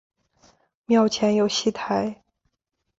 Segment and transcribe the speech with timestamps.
[0.87, 2.23] 庙前有戏台。